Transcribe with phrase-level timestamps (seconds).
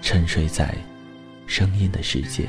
[0.00, 0.74] 沉睡在
[1.46, 2.48] 声音的世界。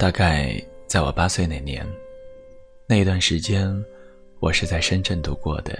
[0.00, 1.86] 大概在我八岁那年，
[2.86, 3.70] 那一段时间，
[4.40, 5.78] 我是在深圳度过的，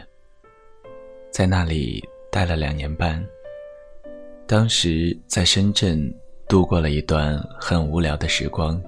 [1.31, 3.27] 在那里待了两年半。
[4.47, 5.98] 当时在深圳
[6.47, 8.79] 度过了一段很无聊的时光，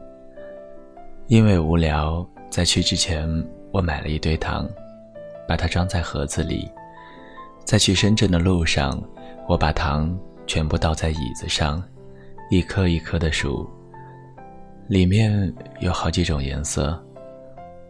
[1.29, 3.27] 因为无聊，在去之前
[3.71, 4.69] 我买了一堆糖，
[5.49, 6.71] 把它装在盒子里，
[7.65, 9.03] 在去深圳的路上，
[9.49, 10.15] 我把糖
[10.47, 11.83] 全部倒在椅子上，
[12.51, 13.67] 一颗一颗的数。
[14.89, 17.01] 里面有好几种颜色，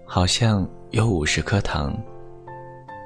[0.05, 1.97] 好像有五十颗糖。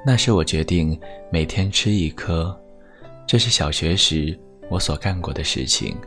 [0.05, 0.99] 那时我决定
[1.31, 2.55] 每天吃一颗，
[3.25, 4.37] 这是小学时
[4.69, 5.97] 我所干过的事情。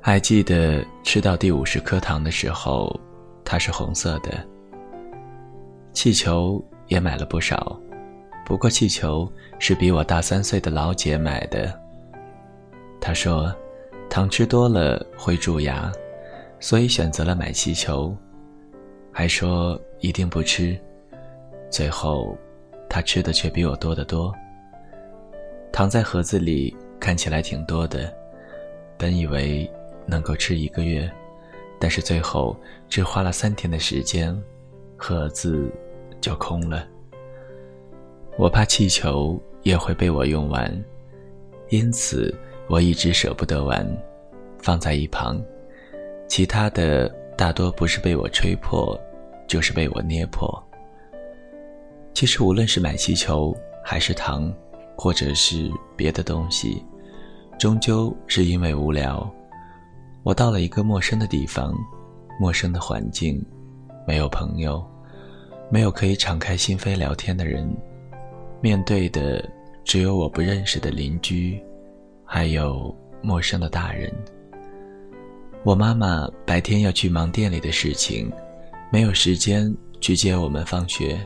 [0.00, 2.98] 还记得吃到第五十颗糖的时候，
[3.44, 4.32] 它是红色的。
[5.92, 7.78] 气球也买了不少，
[8.46, 11.78] 不过气球是比我大三岁的老姐买的。
[13.00, 13.54] 她说，
[14.08, 15.92] 糖吃多了会蛀牙。
[16.60, 18.16] 所以选择了买气球，
[19.12, 20.78] 还说一定不吃，
[21.70, 22.36] 最后
[22.88, 24.34] 他吃的却比我多得多。
[25.72, 28.12] 糖在盒子里看起来挺多的，
[28.96, 29.70] 本以为
[30.06, 31.08] 能够吃一个月，
[31.78, 32.56] 但是最后
[32.88, 34.36] 只花了三天的时间，
[34.96, 35.70] 盒子
[36.20, 36.86] 就空了。
[38.36, 40.84] 我怕气球也会被我用完，
[41.68, 42.34] 因此
[42.68, 43.86] 我一直舍不得玩，
[44.60, 45.40] 放在一旁。
[46.28, 48.98] 其他的大多不是被我吹破，
[49.46, 50.62] 就是被我捏破。
[52.12, 54.52] 其实无论是买气球，还是糖，
[54.96, 56.84] 或者是别的东西，
[57.58, 59.28] 终究是因为无聊。
[60.22, 61.74] 我到了一个陌生的地方，
[62.38, 63.42] 陌生的环境，
[64.06, 64.84] 没有朋友，
[65.70, 67.68] 没有可以敞开心扉聊天的人，
[68.60, 69.42] 面对的
[69.82, 71.58] 只有我不认识的邻居，
[72.24, 74.12] 还有陌生的大人。
[75.68, 78.32] 我妈妈白天要去忙店里的事情，
[78.90, 79.70] 没有时间
[80.00, 81.20] 去接我们放学，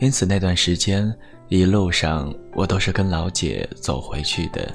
[0.00, 1.10] 因此那段时间
[1.48, 4.70] 一路上我都是跟老姐走回去的。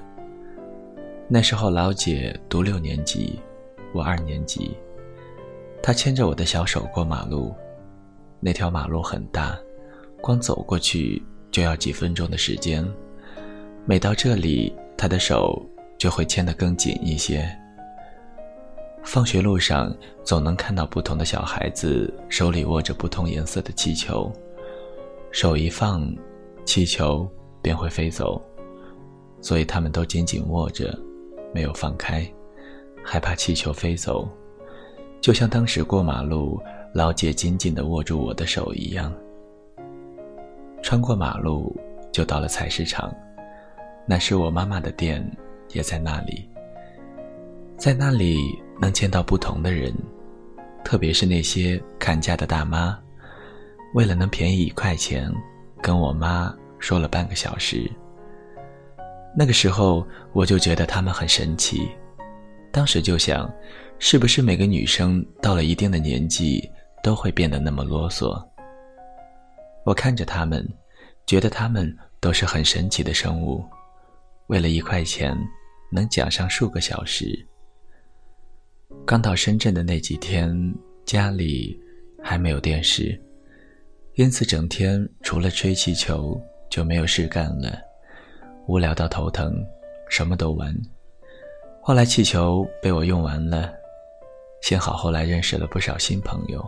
[1.27, 3.39] 那时候老姐读六年级，
[3.93, 4.75] 我二年级，
[5.79, 7.53] 她牵着我的小手过马路，
[8.39, 9.55] 那条马路很大，
[10.19, 12.83] 光走过去就要几分钟的时间，
[13.85, 15.63] 每到这里，她的手
[15.95, 17.47] 就会牵得更紧一些。
[19.03, 24.31] 放学路上，总能看到不同的小孩子手里握着不同颜色的气球，
[25.31, 26.11] 手一放，
[26.65, 27.29] 气球
[27.61, 28.41] 便会飞走，
[29.41, 30.97] 所以他们都紧紧握着，
[31.53, 32.25] 没有放开，
[33.03, 34.27] 害怕气球飞走，
[35.21, 36.59] 就像当时过马路，
[36.93, 39.13] 老姐紧紧地握住我的手一样。
[40.81, 41.75] 穿过马路，
[42.11, 43.13] 就到了菜市场，
[44.07, 45.23] 那是我妈妈的店
[45.73, 46.49] 也在那里。
[47.75, 48.37] 在那里
[48.79, 49.93] 能见到不同的人，
[50.83, 52.97] 特别是那些看家的大妈，
[53.93, 55.31] 为了能便宜一块钱，
[55.81, 57.89] 跟我妈说了半个小时。
[59.35, 61.89] 那个时候我就觉得他们很神奇，
[62.71, 63.51] 当时就想，
[63.99, 66.69] 是不是每个女生到了一定的年纪
[67.01, 68.39] 都会变得那么啰嗦？
[69.85, 70.67] 我看着他们，
[71.25, 73.63] 觉得他们都是很神奇的生物，
[74.47, 75.37] 为了一块钱
[75.91, 77.47] 能讲上数个小时。
[79.05, 80.51] 刚到深圳的那几天，
[81.05, 81.79] 家里
[82.21, 83.19] 还没有电视，
[84.15, 87.77] 因此整天除了吹气球就没有事干了，
[88.67, 89.53] 无聊到头疼，
[90.09, 90.73] 什么都玩。
[91.81, 93.73] 后来气球被我用完了，
[94.61, 96.65] 幸好后来认识了不少新朋友。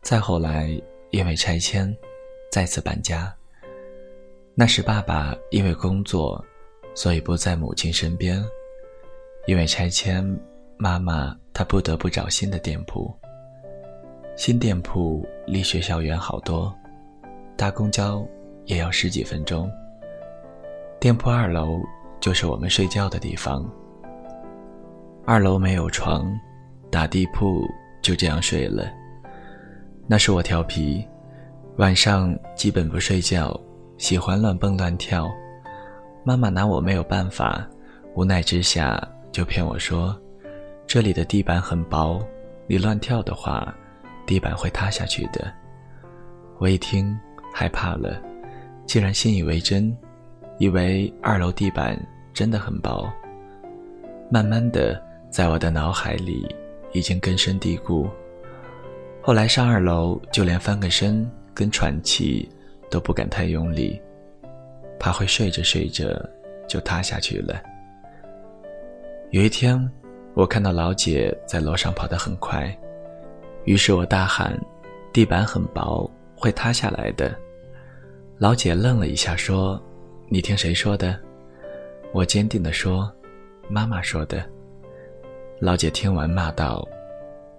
[0.00, 0.70] 再后来
[1.10, 1.94] 因为拆迁，
[2.50, 3.34] 再次搬家。
[4.54, 6.42] 那时爸爸因为工作，
[6.94, 8.42] 所以不在母亲身边。
[9.46, 10.24] 因为拆迁，
[10.76, 13.12] 妈妈她不得不找新的店铺。
[14.36, 16.74] 新店铺离学校远好多，
[17.56, 18.26] 搭公交
[18.64, 19.70] 也要十几分钟。
[20.98, 21.80] 店铺二楼
[22.18, 23.64] 就是我们睡觉的地方。
[25.24, 26.26] 二楼没有床，
[26.90, 27.64] 打地铺
[28.02, 28.84] 就这样睡了。
[30.06, 31.06] 那是我调皮，
[31.76, 33.58] 晚上基本不睡觉，
[33.96, 35.30] 喜欢乱蹦乱跳。
[36.24, 37.66] 妈妈拿我没有办法，
[38.14, 39.00] 无奈之下。
[39.32, 40.16] 就骗我说，
[40.86, 42.20] 这里的地板很薄，
[42.66, 43.74] 你乱跳的话，
[44.26, 45.52] 地板会塌下去的。
[46.58, 47.18] 我一听
[47.52, 48.22] 害怕了，
[48.86, 49.96] 竟然信以为真，
[50.58, 51.98] 以为二楼地板
[52.32, 53.10] 真的很薄。
[54.30, 56.46] 慢慢的，在我的脑海里
[56.92, 58.08] 已经根深蒂固。
[59.20, 62.48] 后来上二楼，就连翻个身跟喘气
[62.90, 64.00] 都不敢太用力，
[64.98, 66.04] 怕会睡着睡着
[66.68, 67.60] 就塌下去了。
[69.30, 69.90] 有一天，
[70.34, 72.76] 我看到老姐在楼上跑得很快，
[73.64, 74.58] 于是我大喊
[75.12, 77.34] ：“地板很薄，会塌下来的。”
[78.36, 79.80] 老姐愣了一下，说
[80.28, 81.16] ：“你听谁说的？”
[82.12, 83.10] 我坚定地说
[83.70, 84.44] ：“妈妈说的。”
[85.60, 86.86] 老姐听完骂道：“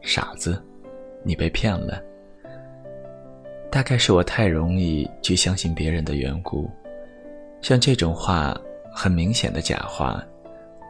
[0.04, 0.62] 傻子，
[1.24, 2.02] 你被骗了。”
[3.72, 6.70] 大概是我太容易去相信别人的缘故，
[7.62, 8.56] 像这种话，
[8.94, 10.22] 很明显的假话。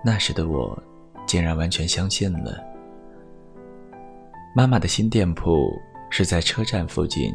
[0.03, 0.77] 那时的我，
[1.25, 2.63] 竟然完全相信了。
[4.56, 5.69] 妈妈的新店铺
[6.10, 7.33] 是在车站附近，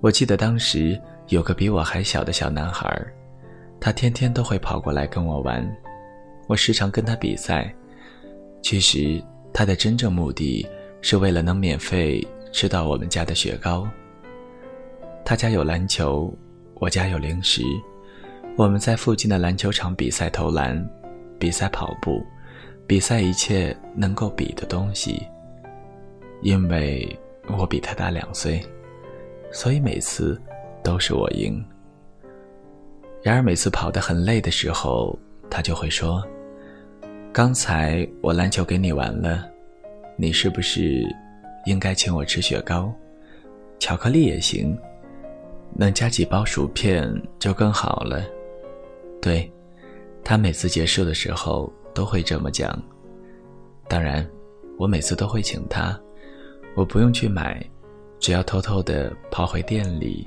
[0.00, 2.86] 我记得当时有个比我还小的小男孩，
[3.80, 5.66] 他天天都会跑过来跟我玩，
[6.46, 7.74] 我时常跟他比赛。
[8.62, 9.22] 其实
[9.52, 10.66] 他的真正目的
[11.00, 13.88] 是为了能免费吃到我们家的雪糕。
[15.24, 16.30] 他家有篮球，
[16.74, 17.62] 我家有零食，
[18.56, 20.82] 我们在附近的篮球场比赛投篮。
[21.36, 22.24] 比赛跑步，
[22.86, 25.26] 比赛一切能够比的东西。
[26.42, 27.18] 因为
[27.58, 28.62] 我比他大两岁，
[29.50, 30.40] 所以每次
[30.82, 31.64] 都是我赢。
[33.22, 35.18] 然而每次跑得很累的时候，
[35.50, 36.22] 他就会说
[37.32, 39.48] ：“刚才我篮球给你玩了，
[40.16, 41.02] 你是不是
[41.64, 42.92] 应该请我吃雪糕？
[43.78, 44.78] 巧克力也行，
[45.74, 48.22] 能加几包薯片就更好了。”
[49.22, 49.50] 对。
[50.26, 52.76] 他每次结束的时候都会这么讲。
[53.88, 54.28] 当然，
[54.76, 55.98] 我每次都会请他，
[56.74, 57.64] 我不用去买，
[58.18, 60.26] 只要偷偷的跑回店里，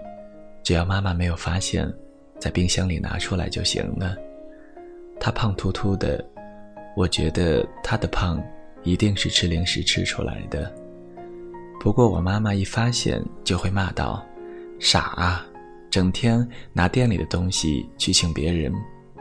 [0.64, 1.92] 只要妈妈没有发现，
[2.40, 4.16] 在冰箱里拿出来就行了。
[5.19, 6.24] 他胖秃秃的，
[6.96, 8.42] 我觉得他的胖
[8.84, 10.74] 一定是吃零食吃出来的。
[11.80, 14.25] 不过我妈妈一发现就会骂道
[14.80, 15.45] ：“傻啊，
[15.90, 18.74] 整天拿店里的东西去请别人。”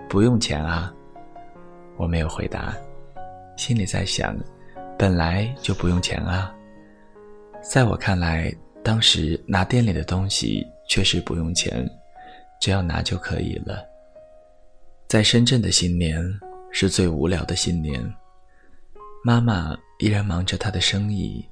[0.09, 0.95] 不用钱啊，
[1.97, 2.77] 我没有回答，
[3.57, 4.37] 心里在想，
[4.99, 6.55] 本来就不用钱啊。
[7.63, 11.89] 在我看来，当时拿店里的东西确实不用钱，
[12.61, 13.85] 只要拿就可以了。
[15.09, 16.23] 在深圳的新年
[16.71, 18.01] 是最无聊的新年，
[19.25, 21.45] 妈妈依然忙着她的生意，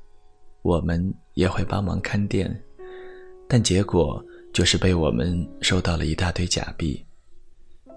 [0.62, 2.54] 我们也会帮忙看店，
[3.48, 7.04] 但结果就是被我们收到了一大堆假币。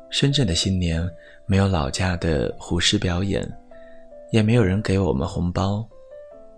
[0.10, 1.08] 深圳的新年
[1.46, 3.48] 没有老家的虎狮表演，
[4.32, 5.88] 也没有人给我们红包，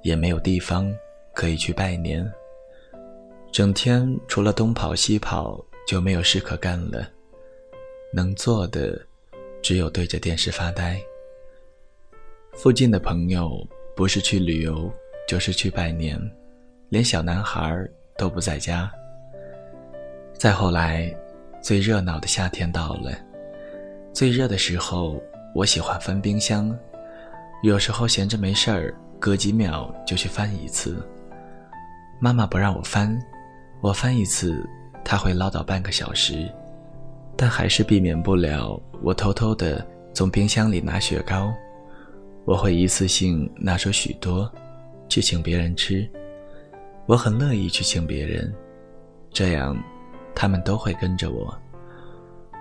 [0.03, 0.91] 也没有地方
[1.33, 2.29] 可以去拜年。
[3.51, 7.07] 整天除了东跑西跑，就没有事可干了。
[8.13, 8.99] 能做的
[9.61, 10.99] 只有对着电视发呆。
[12.53, 14.91] 附近的朋友不是去旅游，
[15.27, 16.19] 就是去拜年，
[16.89, 17.87] 连小男孩
[18.17, 18.91] 都不在家。
[20.33, 21.15] 再后来，
[21.61, 23.11] 最热闹的夏天到了。
[24.19, 25.15] 最热的时候，
[25.55, 26.77] 我喜欢翻冰箱，
[27.63, 31.01] 有时候闲着没事儿，隔几秒就去翻一次。
[32.19, 33.17] 妈妈不让我翻，
[33.79, 34.61] 我翻一次，
[35.05, 36.53] 她会唠叨半个小时，
[37.37, 41.53] 但还是避免不了我偷偷的从冰箱里拿雪糕。
[42.43, 44.51] 我会一次性拿出许多，
[45.07, 46.05] 去请别人吃。
[47.05, 48.53] 我很乐意去请别人，
[49.31, 49.81] 这样，
[50.35, 51.57] 他们都会跟着我。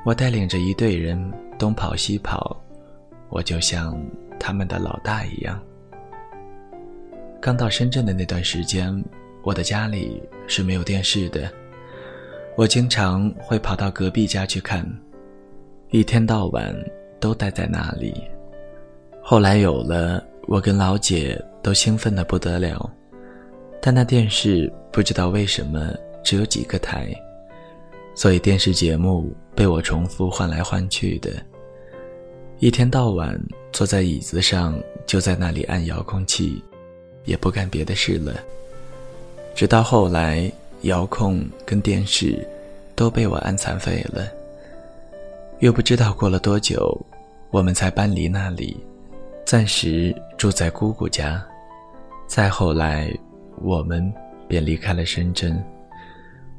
[0.04, 1.18] 我带领着一队人
[1.58, 2.56] 东跑西跑，
[3.28, 4.00] 我就像
[4.38, 5.60] 他们的老大一样。
[7.40, 9.04] 刚到深圳的那段时间，
[9.42, 11.50] 我的家里是没有电视的，
[12.56, 14.88] 我经常会跑到隔壁家去看，
[15.90, 16.74] 一天到晚
[17.20, 18.14] 都待在那里。
[19.20, 22.90] 后来有了，我跟老姐都兴奋的不得了，
[23.82, 25.92] 但那电视不知道为什么
[26.24, 27.14] 只有几个台，
[28.18, 31.30] 所以电视节目被我重复换来换去的，
[32.58, 33.40] 一天到晚
[33.72, 36.60] 坐在椅子上就在那里按遥控器。
[37.24, 38.40] 也不干别的事了。
[39.54, 40.50] 直到后来，
[40.82, 42.48] 遥控跟电视
[42.94, 44.26] 都被我按残废了。
[45.58, 46.98] 又不知道过了多久，
[47.50, 48.74] 我们才搬离那里，
[49.44, 51.44] 暂时住在姑姑家。
[52.26, 53.14] 再后来，
[53.60, 54.10] 我们
[54.48, 55.62] 便离开了深圳。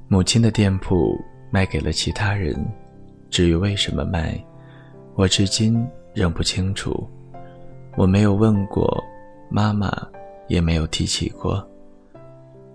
[0.07, 1.19] 母亲的店铺
[1.51, 2.55] 卖给了其他人，
[3.29, 4.37] 至于为什么卖，
[5.15, 7.09] 我至今仍不清楚。
[7.95, 9.03] 我没有问过
[9.49, 9.91] 妈妈。
[10.49, 11.63] 也没有提起过。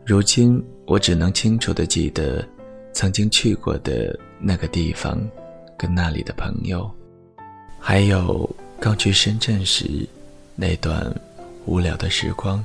[0.06, 2.40] 如今我只能清楚的记得，
[2.92, 5.20] 曾经去过的那个地方，
[5.76, 6.88] 跟那里的朋友，
[7.80, 10.08] 还有刚去深圳时
[10.54, 11.12] 那段
[11.66, 12.64] 无聊的时光。